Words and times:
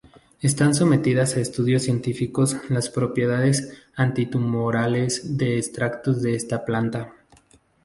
Están 0.41 0.73
sometidas 0.73 1.35
a 1.37 1.41
estudios 1.41 1.83
científicos 1.83 2.57
las 2.71 2.89
propiedades 2.89 3.77
antitumorales 3.93 5.37
de 5.37 5.59
extractos 5.59 6.23
de 6.23 6.33
esta 6.33 6.65
planta. 6.65 7.13